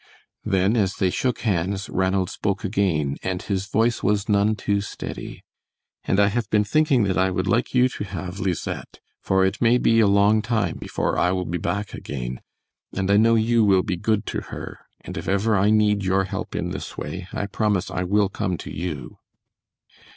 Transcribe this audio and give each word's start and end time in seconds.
Then, 0.43 0.75
as 0.75 0.95
they 0.95 1.11
shook 1.11 1.41
hands, 1.41 1.87
Ranald 1.87 2.31
spoke 2.31 2.63
again, 2.63 3.17
and 3.21 3.39
his 3.39 3.67
voice 3.67 4.01
was 4.01 4.27
none 4.27 4.55
too 4.55 4.81
steady. 4.81 5.43
"And 6.05 6.19
I 6.19 6.25
have 6.29 6.49
been 6.49 6.63
thinking 6.63 7.03
that 7.03 7.19
I 7.19 7.29
would 7.29 7.45
like 7.45 7.75
you 7.75 7.87
to 7.89 8.05
have 8.05 8.39
Lisette, 8.39 8.99
for 9.21 9.45
it 9.45 9.61
may 9.61 9.77
be 9.77 9.99
a 9.99 10.07
long 10.07 10.41
time 10.41 10.77
before 10.79 11.19
I 11.19 11.31
will 11.31 11.45
be 11.45 11.59
back 11.59 11.93
again, 11.93 12.41
and 12.91 13.11
I 13.11 13.17
know 13.17 13.35
you 13.35 13.63
will 13.63 13.83
be 13.83 13.95
good 13.95 14.25
to 14.33 14.41
her; 14.45 14.79
and 15.01 15.17
if 15.17 15.27
ever 15.27 15.55
I 15.55 15.69
need 15.69 16.03
your 16.03 16.23
help 16.23 16.55
in 16.55 16.71
this 16.71 16.97
way, 16.97 17.27
I 17.31 17.45
promise 17.45 17.91
I 17.91 18.01
will 18.01 18.27
come 18.27 18.57
to 18.57 18.71
you." 18.75 19.19